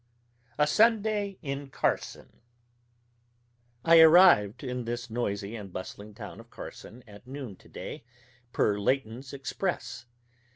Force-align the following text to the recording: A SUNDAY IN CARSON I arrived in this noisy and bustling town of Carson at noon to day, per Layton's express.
A 0.57 0.65
SUNDAY 0.65 1.37
IN 1.43 1.69
CARSON 1.69 2.39
I 3.85 3.99
arrived 3.99 4.63
in 4.63 4.85
this 4.85 5.11
noisy 5.11 5.55
and 5.55 5.71
bustling 5.71 6.15
town 6.15 6.39
of 6.39 6.49
Carson 6.49 7.03
at 7.05 7.27
noon 7.27 7.55
to 7.57 7.69
day, 7.69 8.03
per 8.51 8.79
Layton's 8.79 9.31
express. 9.31 10.07